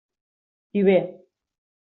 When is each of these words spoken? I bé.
I 0.79 0.83
bé. 0.89 0.97